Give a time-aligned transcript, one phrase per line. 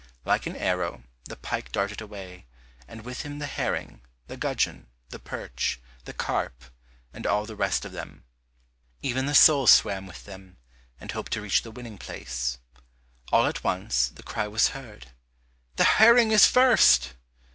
[0.25, 2.47] Like an arrow, the pike darted away,
[2.87, 6.63] and with him the herring, the gudgeon, the perch, the carp,
[7.13, 8.23] and all the rest of them.
[9.03, 10.57] Even the sole swam with them,
[10.99, 12.57] and hoped to reach the winning place.
[13.31, 15.11] All at once, the cry was heard,
[15.75, 17.13] "The herring is first!"